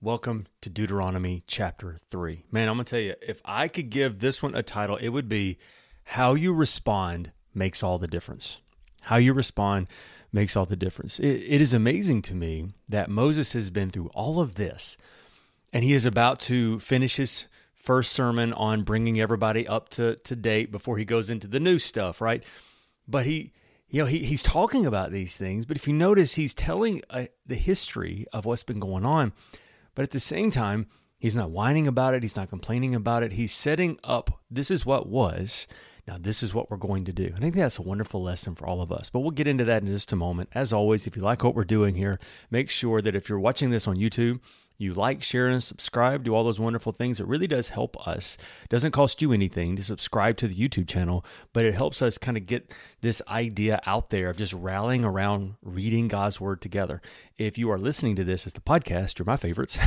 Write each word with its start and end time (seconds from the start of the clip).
welcome 0.00 0.46
to 0.60 0.70
Deuteronomy 0.70 1.42
chapter 1.48 1.96
3. 2.10 2.44
Man, 2.52 2.68
I'm 2.68 2.76
going 2.76 2.84
to 2.84 2.90
tell 2.90 3.00
you, 3.00 3.14
if 3.20 3.40
I 3.44 3.66
could 3.66 3.90
give 3.90 4.20
this 4.20 4.40
one 4.40 4.54
a 4.54 4.62
title, 4.62 4.96
it 4.96 5.08
would 5.08 5.28
be 5.28 5.58
How 6.04 6.34
You 6.34 6.54
Respond 6.54 7.32
Makes 7.52 7.82
All 7.82 7.98
the 7.98 8.06
Difference. 8.06 8.60
How 9.02 9.16
you 9.16 9.32
respond 9.32 9.88
makes 10.32 10.56
all 10.56 10.66
the 10.66 10.76
difference. 10.76 11.18
It, 11.18 11.26
it 11.26 11.60
is 11.60 11.74
amazing 11.74 12.22
to 12.22 12.34
me 12.34 12.68
that 12.88 13.10
Moses 13.10 13.54
has 13.54 13.70
been 13.70 13.90
through 13.90 14.10
all 14.14 14.40
of 14.40 14.54
this, 14.54 14.96
and 15.72 15.82
he 15.82 15.94
is 15.94 16.06
about 16.06 16.38
to 16.40 16.78
finish 16.78 17.16
his 17.16 17.46
first 17.74 18.12
sermon 18.12 18.52
on 18.52 18.82
bringing 18.82 19.20
everybody 19.20 19.66
up 19.66 19.88
to, 19.90 20.14
to 20.16 20.36
date 20.36 20.70
before 20.70 20.98
he 20.98 21.04
goes 21.04 21.28
into 21.28 21.48
the 21.48 21.60
new 21.60 21.78
stuff, 21.78 22.20
right? 22.20 22.44
But 23.08 23.26
he 23.26 23.52
you 23.90 24.02
know, 24.02 24.06
he, 24.06 24.18
he's 24.18 24.42
talking 24.42 24.84
about 24.84 25.12
these 25.12 25.36
things, 25.36 25.64
but 25.64 25.78
if 25.78 25.88
you 25.88 25.94
notice, 25.94 26.34
he's 26.34 26.52
telling 26.52 27.00
uh, 27.08 27.24
the 27.46 27.54
history 27.54 28.26
of 28.34 28.44
what's 28.44 28.62
been 28.62 28.80
going 28.80 29.06
on. 29.06 29.32
But 29.98 30.04
at 30.04 30.10
the 30.12 30.20
same 30.20 30.52
time, 30.52 30.86
he's 31.18 31.34
not 31.34 31.50
whining 31.50 31.88
about 31.88 32.14
it. 32.14 32.22
He's 32.22 32.36
not 32.36 32.48
complaining 32.48 32.94
about 32.94 33.24
it. 33.24 33.32
He's 33.32 33.52
setting 33.52 33.98
up 34.04 34.40
this 34.48 34.70
is 34.70 34.86
what 34.86 35.08
was. 35.08 35.66
Now, 36.06 36.18
this 36.20 36.40
is 36.40 36.54
what 36.54 36.70
we're 36.70 36.76
going 36.76 37.04
to 37.06 37.12
do. 37.12 37.32
I 37.36 37.40
think 37.40 37.56
that's 37.56 37.80
a 37.80 37.82
wonderful 37.82 38.22
lesson 38.22 38.54
for 38.54 38.68
all 38.68 38.80
of 38.80 38.92
us. 38.92 39.10
But 39.10 39.18
we'll 39.18 39.32
get 39.32 39.48
into 39.48 39.64
that 39.64 39.82
in 39.82 39.88
just 39.88 40.12
a 40.12 40.16
moment. 40.16 40.50
As 40.52 40.72
always, 40.72 41.08
if 41.08 41.16
you 41.16 41.22
like 41.22 41.42
what 41.42 41.56
we're 41.56 41.64
doing 41.64 41.96
here, 41.96 42.20
make 42.48 42.70
sure 42.70 43.02
that 43.02 43.16
if 43.16 43.28
you're 43.28 43.40
watching 43.40 43.70
this 43.70 43.88
on 43.88 43.96
YouTube, 43.96 44.38
you 44.78 44.94
like, 44.94 45.24
share, 45.24 45.48
and 45.48 45.62
subscribe, 45.62 46.22
do 46.22 46.34
all 46.34 46.44
those 46.44 46.60
wonderful 46.60 46.92
things. 46.92 47.18
It 47.18 47.26
really 47.26 47.48
does 47.48 47.70
help 47.70 48.06
us. 48.06 48.38
It 48.62 48.68
doesn't 48.68 48.92
cost 48.92 49.20
you 49.20 49.32
anything 49.32 49.74
to 49.74 49.82
subscribe 49.82 50.36
to 50.38 50.46
the 50.46 50.54
YouTube 50.54 50.88
channel, 50.88 51.24
but 51.52 51.64
it 51.64 51.74
helps 51.74 52.00
us 52.00 52.16
kind 52.16 52.36
of 52.36 52.46
get 52.46 52.72
this 53.00 53.20
idea 53.28 53.80
out 53.86 54.10
there 54.10 54.30
of 54.30 54.36
just 54.36 54.52
rallying 54.52 55.04
around 55.04 55.54
reading 55.62 56.06
God's 56.06 56.40
word 56.40 56.60
together. 56.60 57.02
If 57.36 57.58
you 57.58 57.70
are 57.72 57.78
listening 57.78 58.14
to 58.16 58.24
this 58.24 58.46
as 58.46 58.52
the 58.52 58.60
podcast, 58.60 59.18
you're 59.18 59.26
my 59.26 59.36
favorites. 59.36 59.78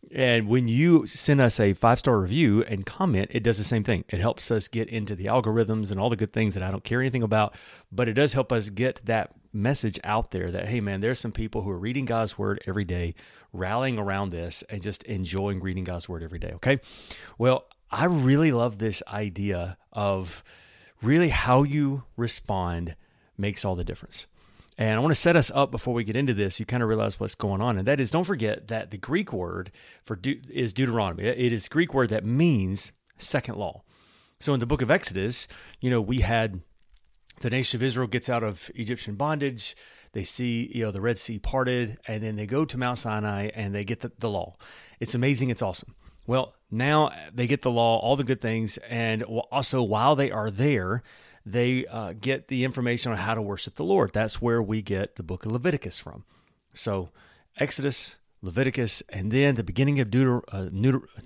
and 0.14 0.48
when 0.48 0.66
you 0.66 1.06
send 1.06 1.42
us 1.42 1.60
a 1.60 1.74
five 1.74 1.98
star 1.98 2.18
review 2.18 2.62
and 2.64 2.86
comment, 2.86 3.30
it 3.34 3.42
does 3.42 3.58
the 3.58 3.64
same 3.64 3.84
thing. 3.84 4.04
It 4.08 4.20
helps 4.20 4.50
us 4.50 4.66
get 4.66 4.88
into 4.88 5.14
the 5.14 5.26
algorithms 5.26 5.90
and 5.90 6.00
all 6.00 6.08
the 6.08 6.16
good 6.16 6.32
things 6.32 6.54
that 6.54 6.62
I 6.62 6.70
don't 6.70 6.84
care 6.84 7.00
anything 7.00 7.22
about, 7.22 7.54
but 7.92 8.08
it 8.08 8.14
does 8.14 8.32
help 8.32 8.50
us 8.50 8.70
get 8.70 9.00
that 9.04 9.34
message 9.54 9.98
out 10.04 10.32
there 10.32 10.50
that, 10.50 10.68
hey, 10.68 10.80
man, 10.80 11.00
there's 11.00 11.20
some 11.20 11.32
people 11.32 11.62
who 11.62 11.70
are 11.70 11.78
reading 11.78 12.04
God's 12.04 12.36
word 12.36 12.62
every 12.66 12.84
day, 12.84 13.14
rallying 13.52 13.98
around 13.98 14.30
this, 14.30 14.62
and 14.68 14.82
just 14.82 15.02
enjoying 15.04 15.60
reading 15.60 15.84
God's 15.84 16.08
word 16.08 16.22
every 16.22 16.38
day. 16.38 16.52
Okay. 16.54 16.80
Well, 17.38 17.66
I 17.90 18.06
really 18.06 18.50
love 18.50 18.78
this 18.78 19.02
idea 19.06 19.78
of 19.92 20.42
really 21.00 21.28
how 21.28 21.62
you 21.62 22.04
respond 22.16 22.96
makes 23.38 23.64
all 23.64 23.74
the 23.74 23.84
difference. 23.84 24.26
And 24.76 24.96
I 24.96 24.98
want 24.98 25.12
to 25.12 25.20
set 25.20 25.36
us 25.36 25.52
up 25.54 25.70
before 25.70 25.94
we 25.94 26.02
get 26.02 26.16
into 26.16 26.34
this. 26.34 26.58
You 26.58 26.66
kind 26.66 26.82
of 26.82 26.88
realize 26.88 27.20
what's 27.20 27.36
going 27.36 27.60
on, 27.60 27.78
and 27.78 27.86
that 27.86 28.00
is, 28.00 28.10
don't 28.10 28.24
forget 28.24 28.66
that 28.68 28.90
the 28.90 28.98
Greek 28.98 29.32
word 29.32 29.70
for 30.02 30.16
de- 30.16 30.40
is 30.50 30.72
Deuteronomy. 30.72 31.24
It 31.24 31.52
is 31.52 31.68
Greek 31.68 31.94
word 31.94 32.08
that 32.10 32.24
means 32.24 32.92
second 33.16 33.56
law. 33.56 33.82
So 34.40 34.52
in 34.52 34.60
the 34.60 34.66
book 34.66 34.82
of 34.82 34.90
Exodus, 34.90 35.46
you 35.80 35.90
know, 35.90 36.00
we 36.00 36.20
had 36.22 36.60
the 37.40 37.50
nation 37.50 37.78
of 37.78 37.82
Israel 37.82 38.06
gets 38.06 38.28
out 38.28 38.42
of 38.42 38.70
Egyptian 38.74 39.14
bondage. 39.16 39.76
They 40.12 40.24
see, 40.24 40.70
you 40.74 40.84
know, 40.84 40.90
the 40.90 41.00
Red 41.00 41.18
Sea 41.18 41.38
parted, 41.38 41.98
and 42.06 42.22
then 42.22 42.36
they 42.36 42.46
go 42.46 42.64
to 42.64 42.78
Mount 42.78 42.98
Sinai 42.98 43.50
and 43.54 43.74
they 43.74 43.84
get 43.84 44.00
the, 44.00 44.12
the 44.18 44.30
law. 44.30 44.56
It's 45.00 45.14
amazing. 45.14 45.50
It's 45.50 45.62
awesome. 45.62 45.94
Well, 46.26 46.54
now 46.70 47.10
they 47.32 47.46
get 47.46 47.62
the 47.62 47.70
law, 47.70 47.98
all 47.98 48.16
the 48.16 48.24
good 48.24 48.40
things, 48.40 48.78
and 48.88 49.22
also 49.22 49.82
while 49.82 50.16
they 50.16 50.30
are 50.30 50.50
there, 50.50 51.02
they 51.44 51.86
uh, 51.86 52.14
get 52.18 52.48
the 52.48 52.64
information 52.64 53.12
on 53.12 53.18
how 53.18 53.34
to 53.34 53.42
worship 53.42 53.74
the 53.74 53.84
Lord. 53.84 54.12
That's 54.12 54.40
where 54.40 54.62
we 54.62 54.80
get 54.80 55.16
the 55.16 55.22
book 55.22 55.44
of 55.44 55.52
Leviticus 55.52 56.00
from. 56.00 56.24
So, 56.72 57.10
Exodus, 57.58 58.16
Leviticus, 58.40 59.02
and 59.10 59.30
then 59.30 59.54
the 59.54 59.62
beginning 59.62 60.00
of 60.00 60.08
Deuter- 60.08 60.42
uh, 60.48 60.68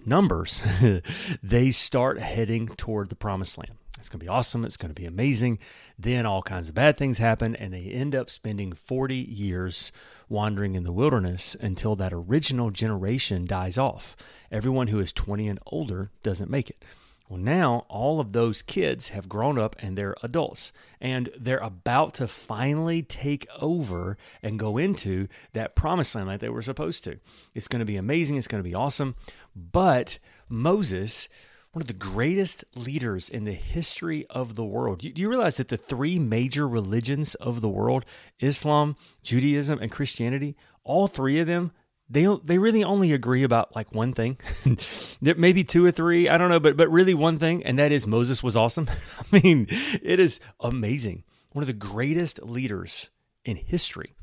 Numbers, 0.05 0.63
they 1.43 1.71
start 1.71 2.19
heading 2.19 2.69
toward 2.69 3.09
the 3.09 3.15
promised 3.15 3.59
land. 3.59 3.78
It's 3.99 4.09
going 4.09 4.21
to 4.21 4.25
be 4.25 4.29
awesome. 4.29 4.65
It's 4.65 4.77
going 4.77 4.95
to 4.95 5.01
be 5.01 5.07
amazing. 5.07 5.59
Then 5.99 6.27
all 6.27 6.43
kinds 6.43 6.69
of 6.69 6.75
bad 6.75 6.97
things 6.97 7.19
happen, 7.19 7.57
and 7.57 7.73
they 7.73 7.85
end 7.85 8.15
up 8.15 8.31
spending 8.31 8.73
40 8.73 9.17
years 9.17 9.93
wandering 10.29 10.75
in 10.75 10.85
the 10.85 10.93
wilderness 10.93 11.57
until 11.61 11.97
that 11.97 12.13
original 12.13 12.71
generation 12.71 13.45
dies 13.45 13.77
off. 13.79 14.17
Everyone 14.53 14.89
who 14.89 15.01
is 15.01 15.13
20 15.13 15.49
and 15.49 15.59
older 15.67 16.11
doesn't 16.23 16.51
make 16.51 16.71
it. 16.71 16.85
Well, 17.29 17.39
now 17.39 17.85
all 17.89 18.21
of 18.21 18.33
those 18.33 18.63
kids 18.63 19.11
have 19.11 19.29
grown 19.29 19.59
up 19.59 19.77
and 19.81 19.99
they're 19.99 20.17
adults, 20.23 20.73
and 20.99 21.29
they're 21.39 21.59
about 21.59 22.15
to 22.15 22.27
finally 22.27 23.03
take 23.03 23.47
over 23.61 24.17
and 24.43 24.59
go 24.59 24.79
into 24.79 25.29
that 25.53 25.77
promised 25.77 26.15
land 26.15 26.29
like 26.29 26.41
they 26.41 26.49
were 26.49 26.63
supposed 26.63 27.05
to. 27.05 27.19
It's 27.55 27.69
going 27.69 27.81
to 27.81 27.87
be 27.87 27.97
amazing. 27.97 28.37
It's 28.37 28.49
going 28.49 28.63
to 28.63 28.69
be 28.69 28.75
awesome. 28.75 29.15
But 29.55 30.19
Moses 30.49 31.29
one 31.73 31.83
of 31.83 31.87
the 31.87 31.93
greatest 31.93 32.65
leaders 32.75 33.29
in 33.29 33.45
the 33.45 33.53
history 33.53 34.27
of 34.31 34.55
the 34.55 34.65
world. 34.65 35.01
Do 35.01 35.13
you 35.15 35.29
realize 35.29 35.59
that 35.59 35.69
the 35.69 35.77
three 35.77 36.19
major 36.19 36.67
religions 36.67 37.35
of 37.37 37.61
the 37.61 37.69
world, 37.69 38.05
Islam, 38.41 38.97
Judaism, 39.23 39.79
and 39.81 39.91
Christianity, 39.91 40.57
all 40.85 41.09
three 41.09 41.39
of 41.39 41.47
them, 41.47 41.73
they 42.11 42.27
they 42.43 42.57
really 42.59 42.83
only 42.83 43.13
agree 43.13 43.43
about 43.43 43.77
like 43.77 43.95
one 43.95 44.15
thing. 44.15 44.39
Maybe 45.21 45.63
two 45.63 45.85
or 45.85 45.91
three, 45.91 46.29
I 46.29 46.39
don't 46.39 46.49
know, 46.49 46.61
but 46.61 46.77
but 46.77 46.91
really 46.91 47.15
one 47.15 47.39
thing, 47.39 47.63
and 47.65 47.79
that 47.79 47.93
is 47.93 48.07
Moses 48.07 48.43
was 48.43 48.57
awesome. 48.57 48.89
I 49.19 49.41
mean, 49.43 49.67
it 49.71 50.19
is 50.19 50.41
amazing. 50.61 51.25
One 51.53 51.63
of 51.63 51.67
the 51.67 51.73
greatest 51.75 52.43
leaders 52.43 53.11
in 53.45 53.57
history 53.57 54.15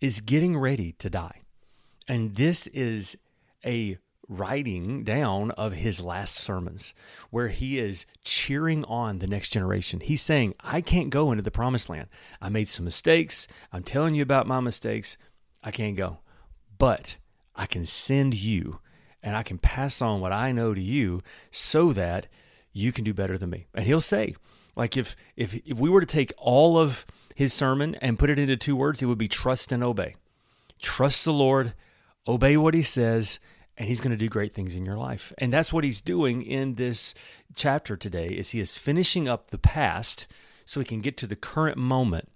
is 0.00 0.20
getting 0.20 0.58
ready 0.58 0.92
to 0.92 1.10
die. 1.10 1.42
And 2.08 2.34
this 2.34 2.66
is 2.68 3.16
a 3.64 3.98
writing 4.30 5.02
down 5.02 5.50
of 5.52 5.72
his 5.72 6.00
last 6.00 6.38
sermons 6.38 6.94
where 7.30 7.48
he 7.48 7.80
is 7.80 8.06
cheering 8.22 8.84
on 8.84 9.18
the 9.18 9.26
next 9.26 9.50
generation. 9.50 9.98
He's 9.98 10.22
saying, 10.22 10.54
I 10.60 10.80
can't 10.80 11.10
go 11.10 11.32
into 11.32 11.42
the 11.42 11.50
promised 11.50 11.90
land. 11.90 12.08
I 12.40 12.48
made 12.48 12.68
some 12.68 12.84
mistakes. 12.84 13.48
I'm 13.72 13.82
telling 13.82 14.14
you 14.14 14.22
about 14.22 14.46
my 14.46 14.60
mistakes. 14.60 15.16
I 15.64 15.72
can't 15.72 15.96
go. 15.96 16.18
But 16.78 17.16
I 17.56 17.66
can 17.66 17.84
send 17.84 18.34
you 18.34 18.78
and 19.20 19.36
I 19.36 19.42
can 19.42 19.58
pass 19.58 20.00
on 20.00 20.20
what 20.20 20.32
I 20.32 20.52
know 20.52 20.72
to 20.74 20.80
you 20.80 21.22
so 21.50 21.92
that 21.92 22.28
you 22.72 22.92
can 22.92 23.04
do 23.04 23.12
better 23.12 23.36
than 23.36 23.50
me. 23.50 23.66
And 23.74 23.84
he'll 23.84 24.00
say, 24.00 24.36
like 24.76 24.96
if 24.96 25.16
if 25.36 25.54
if 25.66 25.76
we 25.76 25.90
were 25.90 26.00
to 26.00 26.06
take 26.06 26.32
all 26.38 26.78
of 26.78 27.04
his 27.34 27.52
sermon 27.52 27.96
and 27.96 28.18
put 28.18 28.30
it 28.30 28.38
into 28.38 28.56
two 28.56 28.76
words, 28.76 29.02
it 29.02 29.06
would 29.06 29.18
be 29.18 29.28
trust 29.28 29.72
and 29.72 29.82
obey. 29.82 30.14
Trust 30.80 31.24
the 31.24 31.32
Lord, 31.32 31.74
obey 32.26 32.56
what 32.56 32.74
he 32.74 32.82
says, 32.82 33.40
and 33.76 33.88
he's 33.88 34.00
going 34.00 34.10
to 34.10 34.16
do 34.16 34.28
great 34.28 34.54
things 34.54 34.76
in 34.76 34.84
your 34.84 34.98
life. 34.98 35.32
And 35.38 35.52
that's 35.52 35.72
what 35.72 35.84
he's 35.84 36.00
doing 36.00 36.42
in 36.42 36.74
this 36.74 37.14
chapter 37.54 37.96
today 37.96 38.28
is 38.28 38.50
he 38.50 38.60
is 38.60 38.78
finishing 38.78 39.28
up 39.28 39.50
the 39.50 39.58
past 39.58 40.26
so 40.64 40.80
he 40.80 40.86
can 40.86 41.00
get 41.00 41.16
to 41.18 41.26
the 41.26 41.36
current 41.36 41.78
moment. 41.78 42.28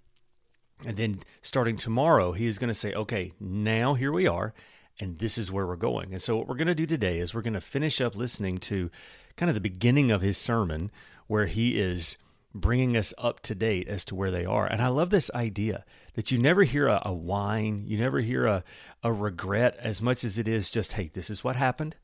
And 0.85 0.97
then 0.97 1.19
starting 1.41 1.77
tomorrow, 1.77 2.33
he 2.33 2.47
is 2.47 2.59
going 2.59 2.67
to 2.67 2.73
say, 2.73 2.93
"Okay, 2.93 3.33
now 3.39 3.93
here 3.93 4.11
we 4.11 4.27
are." 4.27 4.53
and 4.99 5.19
this 5.19 5.37
is 5.37 5.51
where 5.51 5.67
we're 5.67 5.75
going. 5.75 6.13
And 6.13 6.21
so, 6.21 6.37
what 6.37 6.47
we're 6.47 6.55
going 6.55 6.67
to 6.67 6.75
do 6.75 6.85
today 6.85 7.19
is 7.19 7.33
we're 7.33 7.41
going 7.41 7.53
to 7.53 7.61
finish 7.61 7.99
up 7.99 8.15
listening 8.15 8.57
to 8.59 8.89
kind 9.35 9.49
of 9.49 9.53
the 9.53 9.61
beginning 9.61 10.11
of 10.11 10.21
his 10.21 10.37
sermon, 10.37 10.91
where 11.27 11.47
he 11.47 11.77
is 11.77 12.17
bringing 12.55 12.95
us 12.95 13.13
up 13.17 13.41
to 13.41 13.53
date 13.53 13.87
as 13.89 14.05
to 14.05 14.15
where 14.15 14.31
they 14.31 14.45
are. 14.45 14.65
And 14.65 14.81
I 14.81 14.87
love 14.87 15.09
this 15.09 15.29
idea 15.35 15.83
that 16.13 16.31
you 16.31 16.39
never 16.39 16.63
hear 16.63 16.87
a, 16.87 17.01
a 17.05 17.13
whine, 17.13 17.83
you 17.85 17.97
never 17.97 18.21
hear 18.21 18.45
a, 18.45 18.63
a 19.03 19.11
regret 19.11 19.75
as 19.77 20.01
much 20.01 20.23
as 20.23 20.37
it 20.39 20.47
is 20.47 20.69
just, 20.69 20.93
hey, 20.93 21.11
this 21.13 21.29
is 21.29 21.43
what 21.43 21.57
happened 21.57 21.97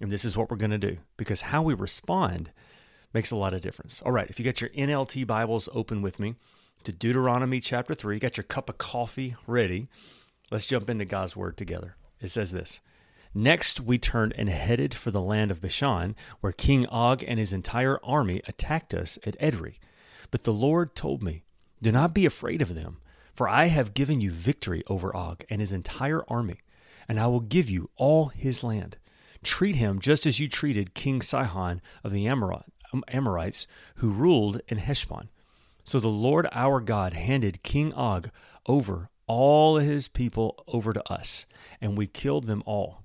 and 0.00 0.10
this 0.10 0.24
is 0.24 0.36
what 0.36 0.50
we're 0.50 0.56
going 0.56 0.72
to 0.72 0.78
do. 0.78 0.98
Because 1.16 1.42
how 1.42 1.62
we 1.62 1.72
respond 1.72 2.52
makes 3.14 3.30
a 3.30 3.36
lot 3.36 3.54
of 3.54 3.60
difference. 3.60 4.02
All 4.02 4.10
right, 4.10 4.28
if 4.28 4.40
you 4.40 4.44
got 4.44 4.60
your 4.60 4.70
NLT 4.70 5.24
Bibles 5.24 5.68
open 5.72 6.02
with 6.02 6.18
me 6.18 6.34
to 6.82 6.90
Deuteronomy 6.90 7.60
chapter 7.60 7.94
3, 7.94 8.16
you 8.16 8.20
got 8.20 8.36
your 8.36 8.44
cup 8.44 8.68
of 8.68 8.78
coffee 8.78 9.36
ready, 9.46 9.88
let's 10.50 10.66
jump 10.66 10.90
into 10.90 11.04
God's 11.04 11.36
word 11.36 11.56
together. 11.56 11.94
It 12.20 12.30
says 12.30 12.50
this. 12.50 12.80
Next, 13.34 13.80
we 13.80 13.98
turned 13.98 14.34
and 14.36 14.48
headed 14.48 14.94
for 14.94 15.10
the 15.12 15.20
land 15.20 15.50
of 15.52 15.62
Bashan, 15.62 16.16
where 16.40 16.52
King 16.52 16.86
Og 16.88 17.22
and 17.26 17.38
his 17.38 17.52
entire 17.52 17.98
army 18.04 18.40
attacked 18.48 18.92
us 18.92 19.18
at 19.24 19.38
Edrei. 19.38 19.76
But 20.32 20.42
the 20.42 20.52
Lord 20.52 20.96
told 20.96 21.22
me, 21.22 21.44
Do 21.80 21.92
not 21.92 22.14
be 22.14 22.26
afraid 22.26 22.60
of 22.60 22.74
them, 22.74 22.96
for 23.32 23.48
I 23.48 23.66
have 23.66 23.94
given 23.94 24.20
you 24.20 24.32
victory 24.32 24.82
over 24.88 25.14
Og 25.14 25.44
and 25.48 25.60
his 25.60 25.72
entire 25.72 26.24
army, 26.26 26.58
and 27.06 27.20
I 27.20 27.28
will 27.28 27.40
give 27.40 27.70
you 27.70 27.90
all 27.96 28.28
his 28.28 28.64
land. 28.64 28.96
Treat 29.44 29.76
him 29.76 30.00
just 30.00 30.26
as 30.26 30.40
you 30.40 30.48
treated 30.48 30.94
King 30.94 31.20
Sihon 31.20 31.80
of 32.02 32.12
the 32.12 32.26
um, 32.28 33.04
Amorites, 33.08 33.66
who 33.96 34.10
ruled 34.10 34.60
in 34.68 34.78
Heshbon. 34.78 35.28
So 35.84 36.00
the 36.00 36.08
Lord 36.08 36.48
our 36.52 36.80
God 36.80 37.12
handed 37.12 37.62
King 37.62 37.92
Og 37.92 38.30
over 38.66 39.10
all 39.26 39.76
his 39.76 40.08
people 40.08 40.64
over 40.66 40.92
to 40.92 41.12
us, 41.12 41.46
and 41.80 41.98
we 41.98 42.06
killed 42.06 42.46
them 42.46 42.62
all. 42.64 43.01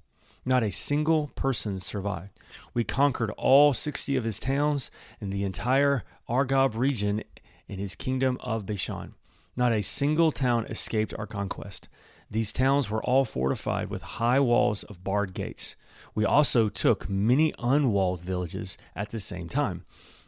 Not 0.48 0.64
a 0.64 0.72
single 0.72 1.28
person 1.36 1.78
survived. 1.82 2.32
We 2.74 2.86
conquered 2.86 3.32
all 3.32 3.74
60 3.74 4.16
of 4.16 4.24
his 4.24 4.40
towns 4.40 4.90
and 5.20 5.34
the 5.34 5.44
entire 5.44 6.06
Argob 6.30 6.78
region 6.78 7.22
in 7.68 7.80
his 7.80 7.96
kingdom 7.96 8.38
of 8.40 8.66
Bashan. 8.66 9.16
Not 9.58 9.74
a 9.74 9.82
single 9.82 10.32
town 10.32 10.66
escaped 10.68 11.14
our 11.20 11.28
conquest. 11.28 11.90
These 12.32 12.54
towns 12.54 12.90
were 12.90 13.04
all 13.04 13.26
fortified 13.26 13.90
with 13.90 14.02
high 14.24 14.40
walls 14.40 14.84
of 14.84 15.04
barred 15.04 15.34
gates. 15.34 15.76
We 16.16 16.24
also 16.24 16.70
took 16.70 17.10
many 17.10 17.54
unwalled 17.60 18.22
villages 18.22 18.78
at 18.96 19.10
the 19.10 19.20
same 19.20 19.50
time. 19.50 19.84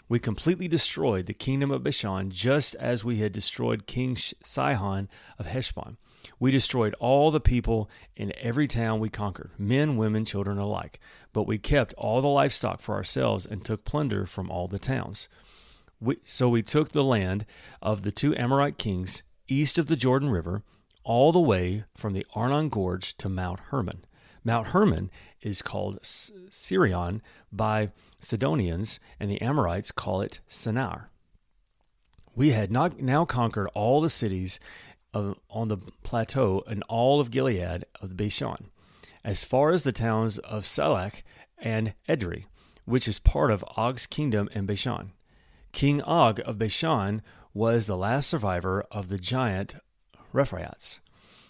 We 0.09 0.19
completely 0.19 0.67
destroyed 0.67 1.27
the 1.27 1.33
kingdom 1.33 1.71
of 1.71 1.83
Bashan 1.83 2.29
just 2.29 2.75
as 2.75 3.05
we 3.05 3.19
had 3.19 3.31
destroyed 3.31 3.87
King 3.87 4.17
Sihon 4.17 5.07
of 5.37 5.45
Heshbon. 5.45 5.95
We 6.39 6.51
destroyed 6.51 6.95
all 6.99 7.31
the 7.31 7.39
people 7.39 7.89
in 8.15 8.33
every 8.37 8.67
town 8.67 8.99
we 8.99 9.09
conquered, 9.09 9.51
men, 9.57 9.97
women, 9.97 10.25
children 10.25 10.57
alike. 10.57 10.99
But 11.33 11.47
we 11.47 11.57
kept 11.57 11.93
all 11.95 12.21
the 12.21 12.27
livestock 12.27 12.81
for 12.81 12.95
ourselves 12.95 13.45
and 13.45 13.63
took 13.63 13.85
plunder 13.85 14.25
from 14.25 14.51
all 14.51 14.67
the 14.67 14.79
towns. 14.79 15.29
We, 15.99 16.17
so 16.23 16.49
we 16.49 16.61
took 16.61 16.91
the 16.91 17.03
land 17.03 17.45
of 17.81 18.03
the 18.03 18.11
two 18.11 18.35
Amorite 18.35 18.77
kings 18.77 19.23
east 19.47 19.77
of 19.77 19.87
the 19.87 19.95
Jordan 19.95 20.29
River, 20.29 20.63
all 21.03 21.31
the 21.31 21.39
way 21.39 21.85
from 21.97 22.13
the 22.13 22.25
Arnon 22.35 22.69
Gorge 22.69 23.17
to 23.17 23.29
Mount 23.29 23.59
Hermon. 23.71 24.05
Mount 24.43 24.67
Hermon 24.67 25.09
is 25.41 25.61
called 25.61 25.99
Sirion 26.03 27.21
by 27.51 27.91
Sidonians, 28.19 28.99
and 29.19 29.29
the 29.29 29.41
Amorites 29.41 29.91
call 29.91 30.21
it 30.21 30.39
Senir. 30.47 31.09
We 32.35 32.51
had 32.51 32.71
not 32.71 33.01
now 33.01 33.25
conquered 33.25 33.69
all 33.73 33.99
the 33.99 34.09
cities 34.09 34.59
of, 35.13 35.39
on 35.49 35.67
the 35.67 35.77
plateau 36.03 36.63
and 36.67 36.83
all 36.87 37.19
of 37.19 37.31
Gilead 37.31 37.85
of 38.01 38.09
the 38.09 38.15
Bashan, 38.15 38.69
as 39.23 39.43
far 39.43 39.71
as 39.71 39.83
the 39.83 39.91
towns 39.91 40.37
of 40.39 40.63
Salecah 40.63 41.23
and 41.57 41.93
Edrei, 42.07 42.45
which 42.85 43.07
is 43.07 43.19
part 43.19 43.51
of 43.51 43.65
Og's 43.75 44.07
kingdom 44.07 44.49
in 44.53 44.65
Bashan. 44.65 45.11
King 45.71 46.01
Og 46.01 46.39
of 46.45 46.57
Bashan 46.57 47.21
was 47.53 47.87
the 47.87 47.97
last 47.97 48.29
survivor 48.29 48.85
of 48.91 49.09
the 49.09 49.17
giant 49.17 49.75
Rephaites. 50.33 50.99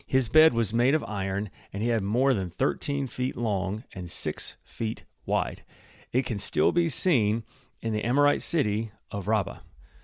His 0.05 0.27
bed 0.27 0.53
was 0.53 0.73
made 0.73 0.95
of 0.95 1.03
iron, 1.03 1.51
and 1.71 1.83
he 1.83 1.89
had 1.89 2.01
more 2.01 2.33
than 2.33 2.49
13 2.49 3.07
feet 3.07 3.37
long 3.37 3.83
and 3.93 4.09
6 4.09 4.57
feet 4.65 5.05
wide. 5.25 5.63
It 6.11 6.25
can 6.25 6.39
still 6.39 6.71
be 6.71 6.89
seen 6.89 7.43
in 7.81 7.93
the 7.93 8.03
Amorite 8.03 8.41
city 8.41 8.91
of 9.11 9.27
Rabbah. 9.27 9.59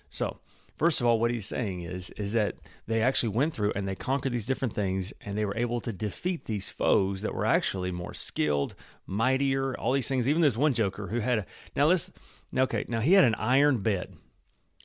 So, 0.10 0.40
first 0.75 1.01
of 1.01 1.07
all, 1.07 1.19
what 1.19 1.31
he's 1.31 1.45
saying 1.45 1.81
is 1.81 2.10
is 2.12 2.33
that 2.33 2.56
they 2.88 3.01
actually 3.01 3.30
went 3.30 3.54
through 3.54 3.72
and 3.75 3.88
they 3.88 3.95
conquered 3.95 4.33
these 4.33 4.45
different 4.45 4.74
things, 4.74 5.13
and 5.22 5.38
they 5.38 5.45
were 5.45 5.57
able 5.57 5.80
to 5.81 5.94
defeat 5.94 6.45
these 6.45 6.69
foes 6.69 7.22
that 7.22 7.33
were 7.33 7.45
actually 7.45 7.92
more 7.92 8.13
skilled, 8.13 8.75
mightier, 9.06 9.75
all 9.77 9.94
these 9.94 10.07
things. 10.07 10.27
Even 10.27 10.42
this 10.42 10.57
one 10.57 10.74
Joker 10.74 11.07
who 11.07 11.19
had 11.19 11.39
a 11.39 11.45
now 11.75 11.88
let's 11.88 12.12
okay 12.57 12.86
now 12.88 13.00
he 13.00 13.13
had 13.13 13.24
an 13.24 13.36
iron 13.36 13.80
bed. 13.80 14.16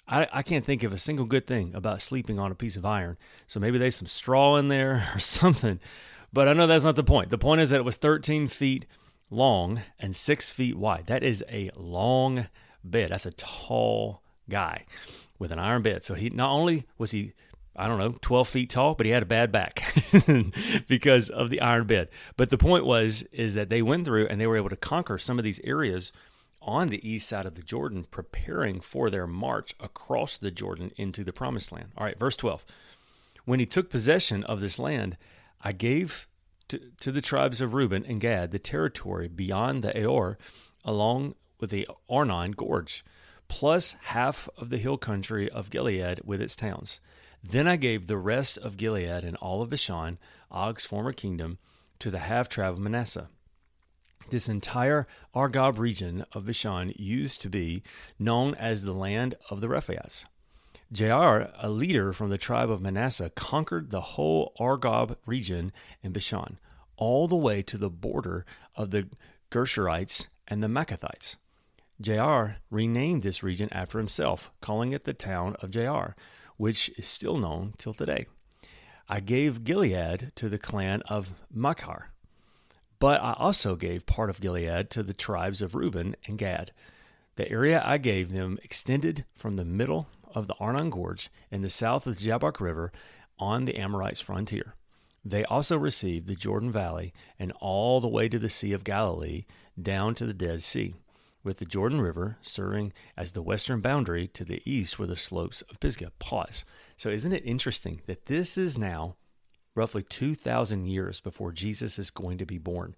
I, 0.08 0.26
I 0.32 0.42
can't 0.42 0.64
think 0.64 0.82
of 0.82 0.92
a 0.92 0.98
single 0.98 1.24
good 1.24 1.46
thing 1.46 1.72
about 1.72 2.02
sleeping 2.02 2.38
on 2.38 2.50
a 2.50 2.56
piece 2.56 2.76
of 2.76 2.84
iron. 2.84 3.16
So 3.46 3.60
maybe 3.60 3.78
there's 3.78 3.94
some 3.94 4.08
straw 4.08 4.56
in 4.56 4.66
there 4.66 5.08
or 5.14 5.20
something. 5.20 5.78
But 6.32 6.48
I 6.48 6.52
know 6.52 6.66
that's 6.66 6.84
not 6.84 6.96
the 6.96 7.04
point. 7.04 7.30
The 7.30 7.38
point 7.38 7.60
is 7.60 7.70
that 7.70 7.78
it 7.78 7.84
was 7.84 7.96
13 7.96 8.48
feet 8.48 8.86
long 9.30 9.80
and 10.00 10.14
six 10.14 10.50
feet 10.50 10.76
wide. 10.76 11.06
That 11.06 11.22
is 11.22 11.44
a 11.48 11.70
long 11.76 12.48
bed. 12.82 13.12
That's 13.12 13.26
a 13.26 13.32
tall 13.32 14.22
guy 14.48 14.84
with 15.40 15.50
an 15.50 15.58
iron 15.58 15.82
bed. 15.82 16.04
So 16.04 16.14
he 16.14 16.30
not 16.30 16.50
only 16.50 16.86
was 16.98 17.10
he, 17.10 17.32
I 17.74 17.88
don't 17.88 17.98
know, 17.98 18.14
12 18.20 18.48
feet 18.48 18.70
tall, 18.70 18.94
but 18.94 19.06
he 19.06 19.10
had 19.10 19.24
a 19.24 19.26
bad 19.26 19.50
back 19.50 19.82
because 20.88 21.30
of 21.30 21.50
the 21.50 21.60
iron 21.60 21.88
bed. 21.88 22.10
But 22.36 22.50
the 22.50 22.58
point 22.58 22.84
was, 22.84 23.24
is 23.32 23.54
that 23.54 23.70
they 23.70 23.82
went 23.82 24.04
through 24.04 24.28
and 24.28 24.40
they 24.40 24.46
were 24.46 24.58
able 24.58 24.68
to 24.68 24.76
conquer 24.76 25.18
some 25.18 25.38
of 25.38 25.44
these 25.44 25.60
areas 25.64 26.12
on 26.62 26.88
the 26.88 27.08
east 27.08 27.26
side 27.26 27.46
of 27.46 27.54
the 27.54 27.62
Jordan, 27.62 28.04
preparing 28.10 28.80
for 28.80 29.08
their 29.08 29.26
march 29.26 29.74
across 29.80 30.36
the 30.36 30.50
Jordan 30.50 30.92
into 30.96 31.24
the 31.24 31.32
promised 31.32 31.72
land. 31.72 31.88
All 31.96 32.04
right, 32.04 32.18
verse 32.18 32.36
12. 32.36 32.66
When 33.46 33.60
he 33.60 33.66
took 33.66 33.90
possession 33.90 34.44
of 34.44 34.60
this 34.60 34.78
land, 34.78 35.16
I 35.62 35.72
gave 35.72 36.28
to, 36.68 36.78
to 37.00 37.10
the 37.10 37.22
tribes 37.22 37.62
of 37.62 37.72
Reuben 37.72 38.04
and 38.04 38.20
Gad 38.20 38.50
the 38.50 38.58
territory 38.58 39.26
beyond 39.26 39.82
the 39.82 39.92
Aroer, 39.92 40.36
along 40.84 41.34
with 41.58 41.70
the 41.70 41.88
Arnon 42.10 42.52
Gorge, 42.52 43.04
plus 43.50 43.96
half 44.02 44.48
of 44.56 44.70
the 44.70 44.78
hill 44.78 44.96
country 44.96 45.50
of 45.50 45.70
Gilead 45.70 46.20
with 46.24 46.40
its 46.40 46.54
towns. 46.54 47.00
Then 47.42 47.66
I 47.66 47.74
gave 47.74 48.06
the 48.06 48.16
rest 48.16 48.56
of 48.58 48.76
Gilead 48.76 49.24
and 49.24 49.36
all 49.38 49.60
of 49.60 49.68
Bashan, 49.68 50.18
Og's 50.52 50.86
former 50.86 51.12
kingdom, 51.12 51.58
to 51.98 52.10
the 52.10 52.20
half 52.20 52.48
tribe 52.48 52.74
of 52.74 52.78
Manasseh. 52.78 53.28
This 54.30 54.48
entire 54.48 55.08
Argob 55.34 55.78
region 55.78 56.24
of 56.32 56.46
Bashan 56.46 56.94
used 56.96 57.42
to 57.42 57.50
be 57.50 57.82
known 58.20 58.54
as 58.54 58.84
the 58.84 58.92
land 58.92 59.34
of 59.50 59.60
the 59.60 59.66
Rephaites. 59.66 60.26
Jair, 60.94 61.52
a 61.58 61.68
leader 61.68 62.12
from 62.12 62.30
the 62.30 62.38
tribe 62.38 62.70
of 62.70 62.80
Manasseh, 62.80 63.30
conquered 63.30 63.90
the 63.90 64.00
whole 64.00 64.52
Argob 64.60 65.16
region 65.26 65.72
in 66.02 66.12
Bashan, 66.12 66.60
all 66.96 67.26
the 67.26 67.34
way 67.34 67.62
to 67.62 67.76
the 67.76 67.90
border 67.90 68.46
of 68.76 68.92
the 68.92 69.08
Geshurites 69.50 70.28
and 70.46 70.62
the 70.62 70.68
Maacathites. 70.68 71.34
Jair 72.00 72.56
renamed 72.70 73.22
this 73.22 73.42
region 73.42 73.68
after 73.72 73.98
himself, 73.98 74.50
calling 74.60 74.92
it 74.92 75.04
the 75.04 75.12
town 75.12 75.56
of 75.60 75.70
Jair, 75.70 76.14
which 76.56 76.90
is 76.96 77.06
still 77.06 77.36
known 77.36 77.74
till 77.78 77.92
today. 77.92 78.26
I 79.08 79.20
gave 79.20 79.64
Gilead 79.64 80.32
to 80.36 80.48
the 80.48 80.58
clan 80.58 81.02
of 81.08 81.32
Machir, 81.52 82.10
but 82.98 83.20
I 83.22 83.34
also 83.38 83.76
gave 83.76 84.06
part 84.06 84.30
of 84.30 84.40
Gilead 84.40 84.88
to 84.90 85.02
the 85.02 85.14
tribes 85.14 85.60
of 85.60 85.74
Reuben 85.74 86.14
and 86.26 86.38
Gad. 86.38 86.72
The 87.36 87.50
area 87.50 87.82
I 87.84 87.98
gave 87.98 88.32
them 88.32 88.58
extended 88.62 89.24
from 89.34 89.56
the 89.56 89.64
middle 89.64 90.08
of 90.34 90.46
the 90.46 90.54
Arnon 90.60 90.90
Gorge 90.90 91.30
in 91.50 91.62
the 91.62 91.70
south 91.70 92.06
of 92.06 92.16
the 92.16 92.24
Jabbok 92.24 92.60
River 92.60 92.92
on 93.38 93.64
the 93.64 93.76
Amorites' 93.76 94.20
frontier. 94.20 94.74
They 95.24 95.44
also 95.44 95.76
received 95.76 96.26
the 96.26 96.34
Jordan 96.34 96.70
Valley 96.70 97.12
and 97.38 97.52
all 97.60 98.00
the 98.00 98.08
way 98.08 98.28
to 98.28 98.38
the 98.38 98.48
Sea 98.48 98.72
of 98.72 98.84
Galilee 98.84 99.44
down 99.80 100.14
to 100.14 100.26
the 100.26 100.34
Dead 100.34 100.62
Sea, 100.62 100.94
with 101.42 101.58
the 101.58 101.64
Jordan 101.64 102.00
River 102.00 102.38
serving 102.42 102.92
as 103.16 103.32
the 103.32 103.42
western 103.42 103.80
boundary 103.80 104.28
to 104.28 104.44
the 104.44 104.62
east 104.64 104.98
were 104.98 105.06
the 105.06 105.16
slopes 105.16 105.62
of 105.62 105.80
Pisgah. 105.80 106.12
Pause. 106.18 106.64
So, 106.96 107.10
isn't 107.10 107.32
it 107.32 107.44
interesting 107.44 108.02
that 108.06 108.26
this 108.26 108.58
is 108.58 108.76
now 108.76 109.16
roughly 109.74 110.02
2,000 110.02 110.86
years 110.86 111.20
before 111.20 111.52
Jesus 111.52 111.98
is 111.98 112.10
going 112.10 112.38
to 112.38 112.46
be 112.46 112.58
born? 112.58 112.94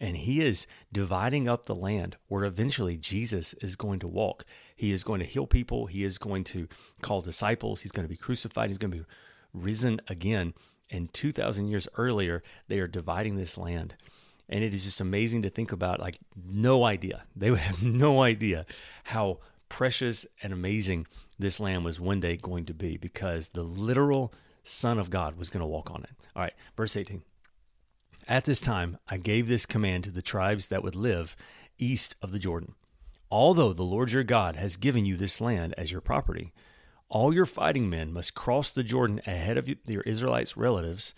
And 0.00 0.16
he 0.16 0.42
is 0.42 0.66
dividing 0.92 1.48
up 1.48 1.66
the 1.66 1.74
land 1.74 2.16
where 2.26 2.44
eventually 2.44 2.96
Jesus 2.96 3.54
is 3.54 3.76
going 3.76 4.00
to 4.00 4.08
walk. 4.08 4.44
He 4.74 4.90
is 4.90 5.04
going 5.04 5.20
to 5.20 5.26
heal 5.26 5.46
people. 5.46 5.86
He 5.86 6.02
is 6.02 6.18
going 6.18 6.42
to 6.44 6.66
call 7.00 7.20
disciples. 7.20 7.82
He's 7.82 7.92
going 7.92 8.04
to 8.04 8.10
be 8.12 8.16
crucified. 8.16 8.70
He's 8.70 8.78
going 8.78 8.90
to 8.90 8.98
be 8.98 9.04
risen 9.52 10.00
again. 10.08 10.54
And 10.90 11.12
2,000 11.14 11.68
years 11.68 11.88
earlier, 11.96 12.42
they 12.68 12.80
are 12.80 12.88
dividing 12.88 13.36
this 13.36 13.56
land. 13.56 13.96
And 14.48 14.62
it 14.62 14.74
is 14.74 14.84
just 14.84 15.00
amazing 15.00 15.42
to 15.42 15.50
think 15.50 15.72
about 15.72 16.00
like, 16.00 16.18
no 16.36 16.84
idea. 16.84 17.24
They 17.34 17.50
would 17.50 17.60
have 17.60 17.82
no 17.82 18.22
idea 18.22 18.66
how 19.04 19.38
precious 19.68 20.26
and 20.42 20.52
amazing 20.52 21.06
this 21.38 21.58
land 21.58 21.84
was 21.84 21.98
one 21.98 22.20
day 22.20 22.36
going 22.36 22.64
to 22.66 22.74
be 22.74 22.96
because 22.96 23.48
the 23.48 23.62
literal 23.62 24.32
Son 24.62 24.98
of 24.98 25.10
God 25.10 25.36
was 25.36 25.50
going 25.50 25.60
to 25.60 25.66
walk 25.66 25.90
on 25.90 26.02
it. 26.04 26.10
All 26.36 26.42
right, 26.42 26.54
verse 26.76 26.96
18. 26.96 27.22
At 28.26 28.44
this 28.44 28.60
time, 28.60 28.98
I 29.08 29.18
gave 29.18 29.48
this 29.48 29.66
command 29.66 30.04
to 30.04 30.10
the 30.10 30.22
tribes 30.22 30.68
that 30.68 30.82
would 30.82 30.94
live 30.94 31.36
east 31.78 32.16
of 32.22 32.32
the 32.32 32.38
Jordan. 32.38 32.74
Although 33.30 33.72
the 33.72 33.82
Lord 33.82 34.12
your 34.12 34.22
God 34.22 34.56
has 34.56 34.76
given 34.76 35.04
you 35.04 35.16
this 35.16 35.40
land 35.40 35.74
as 35.76 35.92
your 35.92 36.00
property, 36.00 36.52
all 37.08 37.34
your 37.34 37.46
fighting 37.46 37.90
men 37.90 38.12
must 38.12 38.34
cross 38.34 38.70
the 38.70 38.82
Jordan 38.82 39.20
ahead 39.26 39.58
of 39.58 39.68
your 39.86 40.02
Israelites' 40.02 40.56
relatives, 40.56 41.14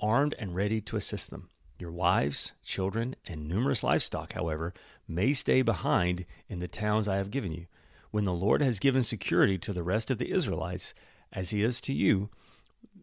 armed 0.00 0.34
and 0.38 0.54
ready 0.54 0.80
to 0.82 0.96
assist 0.96 1.30
them. 1.30 1.48
Your 1.78 1.92
wives, 1.92 2.52
children, 2.62 3.16
and 3.26 3.46
numerous 3.46 3.82
livestock, 3.82 4.32
however, 4.32 4.72
may 5.06 5.32
stay 5.32 5.62
behind 5.62 6.24
in 6.48 6.60
the 6.60 6.68
towns 6.68 7.06
I 7.06 7.16
have 7.16 7.30
given 7.30 7.52
you. 7.52 7.66
When 8.10 8.24
the 8.24 8.32
Lord 8.32 8.62
has 8.62 8.78
given 8.78 9.02
security 9.02 9.58
to 9.58 9.72
the 9.72 9.82
rest 9.82 10.10
of 10.10 10.18
the 10.18 10.30
Israelites, 10.30 10.94
as 11.32 11.50
he 11.50 11.62
is 11.62 11.80
to 11.82 11.92
you, 11.92 12.30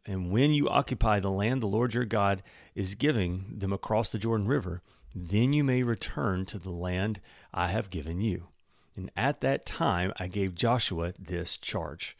and 0.06 0.32
when 0.32 0.54
you 0.54 0.68
occupy 0.68 1.20
the 1.20 1.30
land 1.32 1.62
the 1.62 1.68
Lord 1.68 1.94
your 1.94 2.06
God 2.06 2.42
is 2.76 2.96
giving 2.96 3.46
them 3.58 3.72
across 3.72 4.10
the 4.10 4.18
Jordan 4.18 4.48
River, 4.48 4.82
then 5.16 5.54
you 5.54 5.64
may 5.64 5.84
return 5.84 6.46
to 6.48 6.60
the 6.60 6.72
land 6.72 7.22
I 7.54 7.68
have 7.68 7.90
given 7.90 8.20
you. 8.20 8.48
And 8.96 9.12
at 9.16 9.42
that 9.42 9.66
time 9.66 10.14
I 10.18 10.28
gave 10.28 10.56
Joshua 10.56 11.14
this 11.18 11.58
charge 11.58 12.18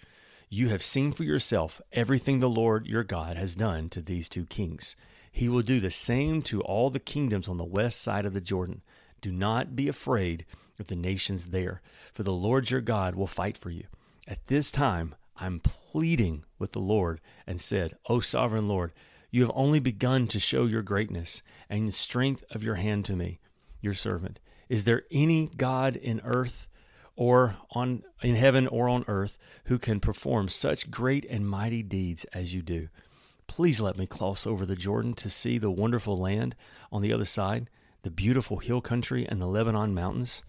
You 0.50 0.70
have 0.70 0.84
seen 0.84 1.12
for 1.12 1.24
yourself 1.24 1.82
everything 1.92 2.40
the 2.40 2.50
Lord 2.50 2.86
your 2.86 3.04
God 3.04 3.38
has 3.38 3.56
done 3.56 3.90
to 3.90 4.02
these 4.02 4.30
two 4.30 4.46
kings. 4.46 4.96
He 5.36 5.50
will 5.50 5.64
do 5.64 5.80
the 5.80 5.90
same 5.90 6.44
to 6.44 6.62
all 6.62 6.92
the 6.92 7.00
kingdoms 7.00 7.50
on 7.50 7.58
the 7.58 7.66
west 7.66 8.00
side 8.00 8.28
of 8.28 8.34
the 8.34 8.40
Jordan. 8.40 8.84
Do 9.20 9.32
not 9.32 9.76
be 9.76 9.88
afraid 9.88 10.46
of 10.80 10.88
the 10.88 10.96
nations 10.96 11.48
there, 11.48 11.82
for 12.14 12.22
the 12.22 12.32
Lord 12.32 12.70
your 12.70 12.82
God 12.82 13.16
will 13.16 13.26
fight 13.26 13.58
for 13.58 13.72
you. 13.72 13.86
At 14.28 14.46
this 14.46 14.70
time, 14.70 15.16
I'm 15.36 15.60
pleading 15.60 16.46
with 16.60 16.74
the 16.74 16.80
Lord 16.80 17.20
and 17.48 17.60
said, 17.60 17.98
O 18.08 18.20
sovereign 18.20 18.68
Lord, 18.68 18.94
you 19.32 19.42
have 19.42 19.52
only 19.56 19.80
begun 19.80 20.28
to 20.28 20.40
show 20.40 20.66
your 20.66 20.84
greatness 20.84 21.42
and 21.68 21.88
the 21.88 21.92
strength 21.92 22.44
of 22.52 22.62
your 22.62 22.76
hand 22.76 23.04
to 23.06 23.16
me, 23.16 23.40
your 23.82 23.96
servant. 23.96 24.40
Is 24.70 24.84
there 24.84 25.02
any 25.10 25.50
God 25.58 25.96
in 25.96 26.22
earth 26.24 26.68
or 27.16 27.56
on 27.72 28.04
in 28.22 28.36
heaven 28.36 28.68
or 28.68 28.88
on 28.88 29.04
earth 29.08 29.40
who 29.66 29.80
can 29.80 30.00
perform 30.00 30.48
such 30.48 30.92
great 30.92 31.26
and 31.28 31.50
mighty 31.50 31.82
deeds 31.82 32.24
as 32.26 32.54
you 32.54 32.62
do? 32.62 32.90
Please 33.54 33.80
let 33.80 34.00
me 34.00 34.08
cross 34.08 34.48
over 34.48 34.66
the 34.66 34.76
Jordan 34.76 35.14
to 35.14 35.30
see 35.30 35.60
the 35.60 35.70
wonderful 35.70 36.18
land 36.18 36.56
on 36.92 37.04
the 37.04 37.14
other 37.14 37.24
side, 37.24 37.70
the 38.02 38.10
beautiful 38.10 38.58
hill 38.58 38.82
country 38.82 39.28
and 39.30 39.40
the 39.40 39.46
Lebanon 39.46 39.94
mountains. 39.94 40.42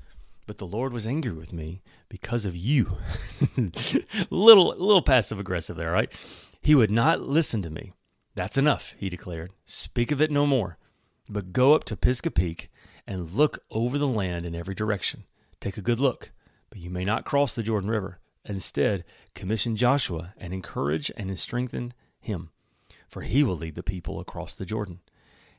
But 0.46 0.56
the 0.56 0.66
Lord 0.66 0.94
was 0.94 1.06
angry 1.06 1.32
with 1.32 1.52
me 1.52 1.82
because 2.08 2.46
of 2.46 2.56
you. 2.56 2.92
little 4.30 4.68
little 4.78 5.02
passive 5.02 5.38
aggressive 5.38 5.76
there, 5.76 5.92
right? 5.92 6.10
He 6.62 6.74
would 6.74 6.90
not 6.90 7.20
listen 7.20 7.60
to 7.60 7.68
me. 7.68 7.92
That's 8.36 8.56
enough, 8.56 8.94
he 8.96 9.10
declared. 9.10 9.50
Speak 9.66 10.10
of 10.10 10.22
it 10.22 10.30
no 10.30 10.46
more. 10.46 10.78
But 11.28 11.52
go 11.52 11.74
up 11.74 11.84
to 11.84 11.98
Pisgah 11.98 12.30
Peak 12.30 12.70
and 13.06 13.32
look 13.32 13.58
over 13.70 13.98
the 13.98 14.08
land 14.08 14.46
in 14.46 14.54
every 14.54 14.74
direction. 14.74 15.24
Take 15.60 15.76
a 15.76 15.82
good 15.82 16.00
look, 16.00 16.32
but 16.70 16.78
you 16.78 16.88
may 16.88 17.04
not 17.04 17.26
cross 17.26 17.54
the 17.54 17.62
Jordan 17.62 17.90
River. 17.90 18.18
Instead, 18.46 19.04
commission 19.34 19.76
Joshua 19.76 20.32
and 20.38 20.54
encourage 20.54 21.12
and 21.18 21.38
strengthen 21.38 21.92
him, 22.18 22.48
for 23.14 23.22
he 23.22 23.44
will 23.44 23.56
lead 23.56 23.76
the 23.76 23.82
people 23.84 24.18
across 24.18 24.56
the 24.56 24.64
Jordan. 24.64 24.98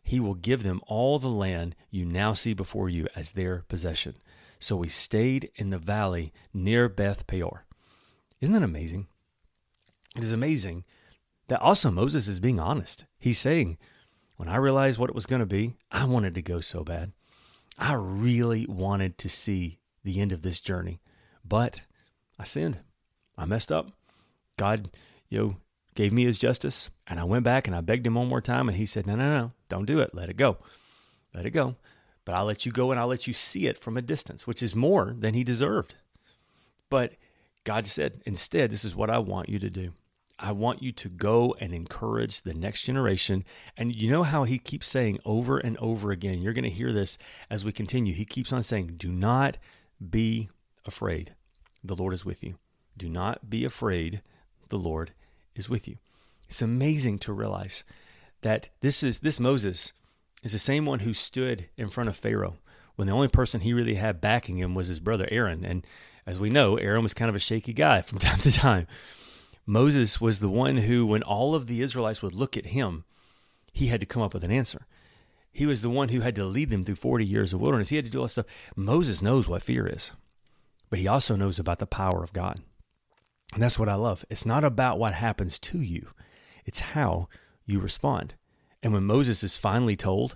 He 0.03 0.19
will 0.19 0.33
give 0.33 0.63
them 0.63 0.81
all 0.87 1.19
the 1.19 1.29
land 1.29 1.73
you 1.89 2.03
now 2.03 2.33
see 2.33 2.53
before 2.53 2.89
you 2.89 3.07
as 3.15 3.31
their 3.31 3.63
possession. 3.69 4.17
So 4.59 4.75
we 4.75 4.89
stayed 4.89 5.49
in 5.55 5.69
the 5.69 5.77
valley 5.77 6.33
near 6.53 6.89
Beth 6.89 7.25
Peor. 7.27 7.63
Isn't 8.41 8.51
that 8.51 8.61
amazing? 8.61 9.07
It 10.17 10.23
is 10.23 10.33
amazing 10.33 10.83
that 11.47 11.61
also 11.61 11.89
Moses 11.91 12.27
is 12.27 12.41
being 12.41 12.59
honest. 12.59 13.05
He's 13.21 13.39
saying, 13.39 13.77
when 14.35 14.49
I 14.49 14.57
realized 14.57 14.99
what 14.99 15.09
it 15.09 15.15
was 15.15 15.25
going 15.25 15.39
to 15.39 15.45
be, 15.45 15.77
I 15.89 16.03
wanted 16.03 16.35
to 16.35 16.41
go 16.41 16.59
so 16.59 16.83
bad. 16.83 17.13
I 17.79 17.93
really 17.93 18.65
wanted 18.65 19.17
to 19.19 19.29
see 19.29 19.79
the 20.03 20.19
end 20.19 20.33
of 20.33 20.41
this 20.41 20.59
journey, 20.59 20.99
but 21.45 21.83
I 22.37 22.43
sinned. 22.43 22.79
I 23.37 23.45
messed 23.45 23.71
up. 23.71 23.93
God, 24.57 24.89
you 25.29 25.39
know, 25.39 25.55
gave 25.95 26.11
me 26.11 26.25
his 26.25 26.37
justice, 26.37 26.89
and 27.07 27.19
I 27.19 27.23
went 27.23 27.43
back 27.43 27.67
and 27.67 27.75
I 27.75 27.81
begged 27.81 28.05
him 28.05 28.15
one 28.15 28.27
more 28.27 28.41
time, 28.41 28.67
and 28.67 28.77
he 28.77 28.85
said, 28.85 29.07
No, 29.07 29.15
no, 29.15 29.29
no, 29.29 29.51
don't 29.69 29.85
do 29.85 29.99
it. 29.99 30.13
Let 30.13 30.29
it 30.29 30.37
go. 30.37 30.57
Let 31.33 31.45
it 31.45 31.51
go. 31.51 31.75
But 32.25 32.35
I'll 32.35 32.45
let 32.45 32.65
you 32.65 32.71
go 32.71 32.91
and 32.91 32.99
I'll 32.99 33.07
let 33.07 33.27
you 33.27 33.33
see 33.33 33.67
it 33.67 33.77
from 33.77 33.97
a 33.97 34.01
distance, 34.01 34.47
which 34.47 34.63
is 34.63 34.75
more 34.75 35.15
than 35.17 35.33
he 35.33 35.43
deserved. 35.43 35.95
But 36.89 37.13
God 37.63 37.87
said, 37.87 38.21
Instead, 38.25 38.71
this 38.71 38.85
is 38.85 38.95
what 38.95 39.09
I 39.09 39.19
want 39.19 39.49
you 39.49 39.59
to 39.59 39.69
do. 39.69 39.93
I 40.37 40.51
want 40.51 40.83
you 40.83 40.91
to 40.91 41.07
go 41.07 41.55
and 41.61 41.73
encourage 41.73 42.41
the 42.41 42.53
next 42.53 42.83
generation. 42.83 43.45
And 43.77 43.95
you 43.95 44.09
know 44.11 44.23
how 44.23 44.43
he 44.43 44.57
keeps 44.57 44.87
saying 44.87 45.19
over 45.23 45.57
and 45.57 45.77
over 45.77 46.11
again, 46.11 46.41
you're 46.41 46.51
going 46.51 46.65
to 46.65 46.69
hear 46.69 46.91
this 46.91 47.17
as 47.49 47.63
we 47.63 47.71
continue. 47.71 48.13
He 48.13 48.25
keeps 48.25 48.51
on 48.51 48.61
saying, 48.61 48.95
Do 48.97 49.11
not 49.11 49.57
be 50.09 50.49
afraid. 50.85 51.35
The 51.83 51.95
Lord 51.95 52.13
is 52.13 52.25
with 52.25 52.43
you. 52.43 52.55
Do 52.97 53.07
not 53.07 53.49
be 53.49 53.63
afraid. 53.63 54.21
The 54.69 54.79
Lord 54.79 55.13
is 55.55 55.69
with 55.69 55.87
you. 55.87 55.97
It's 56.47 56.61
amazing 56.61 57.19
to 57.19 57.33
realize 57.33 57.83
that 58.41 58.69
this 58.81 59.01
is 59.03 59.21
this 59.21 59.39
Moses 59.39 59.93
is 60.43 60.51
the 60.51 60.59
same 60.59 60.85
one 60.85 60.99
who 60.99 61.13
stood 61.13 61.69
in 61.77 61.89
front 61.89 62.09
of 62.09 62.15
Pharaoh 62.15 62.57
when 62.95 63.07
the 63.07 63.13
only 63.13 63.27
person 63.27 63.61
he 63.61 63.73
really 63.73 63.95
had 63.95 64.21
backing 64.21 64.57
him 64.57 64.75
was 64.75 64.87
his 64.87 64.99
brother 64.99 65.27
Aaron. 65.31 65.65
And 65.65 65.85
as 66.25 66.39
we 66.39 66.49
know, 66.49 66.77
Aaron 66.77 67.03
was 67.03 67.13
kind 67.13 67.29
of 67.29 67.35
a 67.35 67.39
shaky 67.39 67.73
guy 67.73 68.01
from 68.03 68.19
time 68.19 68.39
to 68.39 68.51
time. 68.51 68.87
Moses 69.65 70.21
was 70.21 70.39
the 70.39 70.49
one 70.49 70.77
who, 70.77 71.05
when 71.05 71.23
all 71.23 71.55
of 71.55 71.67
the 71.67 71.81
Israelites 71.81 72.21
would 72.21 72.33
look 72.33 72.55
at 72.55 72.67
him, 72.67 73.03
he 73.73 73.87
had 73.87 73.99
to 73.99 74.05
come 74.05 74.21
up 74.21 74.33
with 74.33 74.43
an 74.43 74.51
answer. 74.51 74.85
He 75.51 75.65
was 75.65 75.81
the 75.81 75.89
one 75.89 76.09
who 76.09 76.19
had 76.19 76.35
to 76.35 76.45
lead 76.45 76.69
them 76.69 76.83
through 76.83 76.95
40 76.95 77.25
years 77.25 77.53
of 77.53 77.61
wilderness. 77.61 77.89
He 77.89 77.95
had 77.95 78.05
to 78.05 78.11
do 78.11 78.19
all 78.19 78.25
that 78.25 78.29
stuff. 78.29 78.45
Moses 78.75 79.21
knows 79.21 79.47
what 79.47 79.63
fear 79.63 79.87
is, 79.87 80.11
but 80.89 80.99
he 80.99 81.07
also 81.07 81.35
knows 81.35 81.57
about 81.57 81.79
the 81.79 81.87
power 81.87 82.23
of 82.23 82.33
God. 82.33 82.61
And 83.53 83.61
that's 83.61 83.79
what 83.79 83.89
I 83.89 83.95
love. 83.95 84.25
It's 84.29 84.45
not 84.45 84.63
about 84.63 84.99
what 84.99 85.13
happens 85.13 85.59
to 85.59 85.81
you, 85.81 86.09
it's 86.65 86.79
how 86.79 87.29
you 87.65 87.79
respond. 87.79 88.35
And 88.83 88.93
when 88.93 89.03
Moses 89.03 89.43
is 89.43 89.57
finally 89.57 89.95
told, 89.95 90.35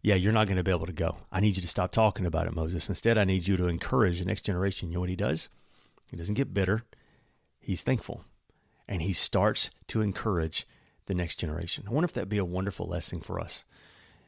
yeah, 0.00 0.14
you're 0.14 0.32
not 0.32 0.46
going 0.46 0.56
to 0.56 0.62
be 0.64 0.70
able 0.70 0.86
to 0.86 0.92
go. 0.92 1.18
I 1.30 1.40
need 1.40 1.56
you 1.56 1.62
to 1.62 1.68
stop 1.68 1.92
talking 1.92 2.24
about 2.24 2.46
it, 2.46 2.54
Moses. 2.54 2.88
Instead, 2.88 3.18
I 3.18 3.24
need 3.24 3.46
you 3.46 3.58
to 3.58 3.66
encourage 3.66 4.18
the 4.18 4.24
next 4.24 4.46
generation. 4.46 4.88
You 4.88 4.94
know 4.94 5.00
what 5.00 5.10
he 5.10 5.16
does? 5.16 5.50
He 6.06 6.16
doesn't 6.16 6.36
get 6.36 6.54
bitter. 6.54 6.84
He's 7.60 7.82
thankful 7.82 8.24
and 8.90 9.00
he 9.00 9.12
starts 9.12 9.70
to 9.86 10.02
encourage 10.02 10.66
the 11.06 11.14
next 11.14 11.36
generation. 11.36 11.84
I 11.86 11.92
wonder 11.92 12.06
if 12.06 12.12
that'd 12.12 12.28
be 12.28 12.38
a 12.38 12.44
wonderful 12.44 12.86
lesson 12.86 13.20
for 13.20 13.40
us. 13.40 13.64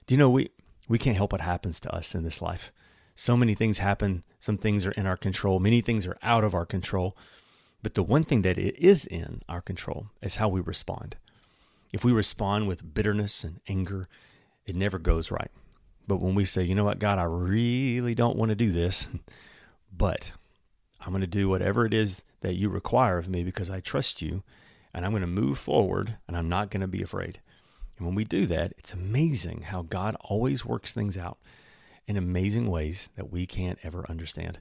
Do 0.06 0.14
you 0.14 0.18
know 0.18 0.30
we 0.30 0.50
we 0.88 0.98
can't 0.98 1.16
help 1.16 1.32
what 1.32 1.40
happens 1.40 1.78
to 1.80 1.94
us 1.94 2.14
in 2.14 2.22
this 2.22 2.40
life. 2.40 2.72
So 3.14 3.36
many 3.36 3.54
things 3.54 3.78
happen, 3.78 4.24
some 4.40 4.56
things 4.56 4.86
are 4.86 4.92
in 4.92 5.06
our 5.06 5.16
control, 5.16 5.60
many 5.60 5.80
things 5.80 6.06
are 6.06 6.18
out 6.22 6.44
of 6.44 6.54
our 6.54 6.66
control. 6.66 7.16
But 7.82 7.94
the 7.94 8.02
one 8.02 8.24
thing 8.24 8.42
that 8.42 8.58
it 8.58 8.78
is 8.78 9.06
in 9.06 9.42
our 9.48 9.60
control 9.60 10.06
is 10.22 10.36
how 10.36 10.48
we 10.48 10.60
respond. 10.60 11.16
If 11.92 12.04
we 12.04 12.12
respond 12.12 12.68
with 12.68 12.94
bitterness 12.94 13.44
and 13.44 13.60
anger, 13.68 14.08
it 14.66 14.76
never 14.76 14.98
goes 14.98 15.30
right. 15.30 15.50
But 16.06 16.20
when 16.20 16.34
we 16.34 16.44
say, 16.44 16.62
you 16.62 16.74
know 16.74 16.84
what, 16.84 16.98
God, 16.98 17.18
I 17.18 17.24
really 17.24 18.14
don't 18.14 18.36
want 18.36 18.50
to 18.50 18.54
do 18.54 18.70
this, 18.70 19.08
but 19.96 20.32
I'm 21.00 21.10
going 21.10 21.20
to 21.20 21.26
do 21.26 21.48
whatever 21.48 21.84
it 21.84 21.92
is 21.92 22.22
that 22.40 22.54
you 22.54 22.68
require 22.68 23.18
of 23.18 23.28
me 23.28 23.42
because 23.42 23.70
I 23.70 23.80
trust 23.80 24.22
you 24.22 24.42
and 24.94 25.04
I'm 25.04 25.12
going 25.12 25.22
to 25.22 25.26
move 25.26 25.58
forward 25.58 26.16
and 26.26 26.36
I'm 26.36 26.48
not 26.48 26.70
going 26.70 26.80
to 26.80 26.86
be 26.88 27.02
afraid. 27.02 27.40
And 27.98 28.06
when 28.06 28.14
we 28.14 28.24
do 28.24 28.46
that, 28.46 28.72
it's 28.78 28.94
amazing 28.94 29.62
how 29.62 29.82
God 29.82 30.16
always 30.20 30.64
works 30.64 30.94
things 30.94 31.18
out 31.18 31.38
in 32.06 32.16
amazing 32.16 32.70
ways 32.70 33.10
that 33.16 33.30
we 33.30 33.46
can't 33.46 33.78
ever 33.82 34.04
understand. 34.08 34.60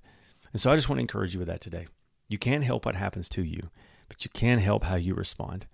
And 0.52 0.62
so 0.62 0.72
I 0.72 0.76
just 0.76 0.90
want 0.90 0.98
to 0.98 1.02
encourage 1.02 1.34
you 1.34 1.40
with 1.40 1.48
that 1.48 1.62
today. 1.62 1.88
You 2.32 2.38
can't 2.38 2.64
help 2.64 2.86
what 2.86 2.96
happens 2.96 3.28
to 3.30 3.44
you, 3.44 3.70
but 4.08 4.24
you 4.24 4.32
can 4.34 4.60
help 4.60 4.86
how 4.86 4.96
you 4.96 5.14
respond. 5.14 5.68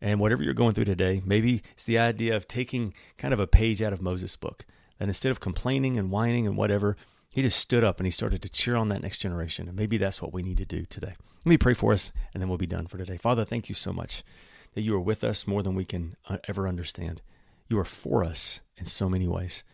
And 0.00 0.18
whatever 0.18 0.42
you're 0.42 0.54
going 0.54 0.72
through 0.72 0.86
today, 0.86 1.20
maybe 1.26 1.62
it's 1.72 1.84
the 1.84 1.98
idea 1.98 2.34
of 2.34 2.48
taking 2.48 2.94
kind 3.18 3.34
of 3.34 3.40
a 3.40 3.46
page 3.46 3.82
out 3.82 3.92
of 3.92 4.00
Moses' 4.00 4.34
book. 4.34 4.64
And 4.98 5.10
instead 5.10 5.30
of 5.30 5.40
complaining 5.40 5.98
and 5.98 6.10
whining 6.10 6.46
and 6.46 6.56
whatever, 6.56 6.96
he 7.34 7.42
just 7.42 7.58
stood 7.58 7.84
up 7.84 7.98
and 7.98 8.06
he 8.06 8.10
started 8.10 8.40
to 8.40 8.48
cheer 8.48 8.76
on 8.76 8.88
that 8.88 9.02
next 9.02 9.18
generation. 9.18 9.68
And 9.68 9.76
maybe 9.76 9.98
that's 9.98 10.22
what 10.22 10.32
we 10.32 10.42
need 10.42 10.56
to 10.56 10.64
do 10.64 10.86
today. 10.86 11.14
Let 11.44 11.46
me 11.46 11.58
pray 11.58 11.74
for 11.74 11.92
us 11.92 12.12
and 12.32 12.40
then 12.40 12.48
we'll 12.48 12.56
be 12.56 12.66
done 12.66 12.86
for 12.86 12.96
today. 12.96 13.18
Father, 13.18 13.44
thank 13.44 13.68
you 13.68 13.74
so 13.74 13.92
much 13.92 14.24
that 14.72 14.80
you 14.80 14.94
are 14.94 15.00
with 15.00 15.22
us 15.22 15.46
more 15.46 15.62
than 15.62 15.74
we 15.74 15.84
can 15.84 16.16
uh, 16.30 16.38
ever 16.48 16.66
understand. 16.66 17.20
You 17.68 17.78
are 17.78 17.84
for 17.84 18.24
us 18.24 18.60
in 18.78 18.86
so 18.86 19.10
many 19.10 19.28
ways. 19.28 19.64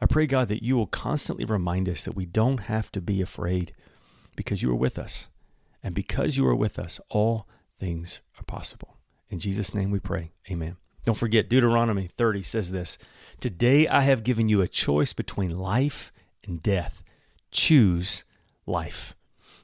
I 0.00 0.06
pray, 0.06 0.26
God, 0.26 0.48
that 0.48 0.64
you 0.64 0.76
will 0.76 0.88
constantly 0.88 1.44
remind 1.44 1.88
us 1.88 2.04
that 2.04 2.16
we 2.16 2.26
don't 2.26 2.62
have 2.62 2.90
to 2.92 3.00
be 3.00 3.22
afraid 3.22 3.72
because 4.34 4.62
you 4.62 4.70
are 4.72 4.76
with 4.76 4.98
us. 4.98 5.28
And 5.86 5.94
because 5.94 6.36
you 6.36 6.44
are 6.48 6.54
with 6.56 6.80
us, 6.80 7.00
all 7.10 7.46
things 7.78 8.20
are 8.40 8.42
possible. 8.42 8.96
In 9.30 9.38
Jesus' 9.38 9.72
name 9.72 9.92
we 9.92 10.00
pray. 10.00 10.32
Amen. 10.50 10.78
Don't 11.04 11.16
forget, 11.16 11.48
Deuteronomy 11.48 12.08
30 12.08 12.42
says 12.42 12.72
this 12.72 12.98
Today 13.38 13.86
I 13.86 14.00
have 14.00 14.24
given 14.24 14.48
you 14.48 14.60
a 14.60 14.66
choice 14.66 15.12
between 15.12 15.56
life 15.56 16.10
and 16.42 16.60
death 16.60 17.04
choose 17.52 18.24
life. 18.66 19.14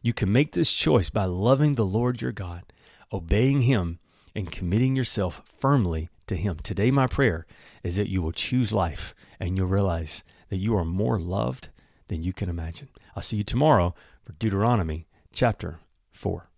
You 0.00 0.12
can 0.12 0.30
make 0.30 0.52
this 0.52 0.72
choice 0.72 1.10
by 1.10 1.24
loving 1.24 1.74
the 1.74 1.84
Lord 1.84 2.22
your 2.22 2.30
God, 2.30 2.72
obeying 3.12 3.62
Him, 3.62 3.98
and 4.32 4.48
committing 4.48 4.94
yourself 4.94 5.42
firmly 5.44 6.08
to 6.28 6.36
Him. 6.36 6.58
Today, 6.62 6.92
my 6.92 7.08
prayer 7.08 7.46
is 7.82 7.96
that 7.96 8.10
you 8.10 8.22
will 8.22 8.30
choose 8.30 8.72
life 8.72 9.12
and 9.40 9.56
you'll 9.56 9.66
realize 9.66 10.22
that 10.50 10.58
you 10.58 10.76
are 10.76 10.84
more 10.84 11.18
loved 11.18 11.70
than 12.06 12.22
you 12.22 12.32
can 12.32 12.48
imagine. 12.48 12.90
I'll 13.16 13.24
see 13.24 13.38
you 13.38 13.44
tomorrow 13.44 13.92
for 14.24 14.34
Deuteronomy 14.34 15.08
chapter 15.32 15.80
4. 16.12 16.51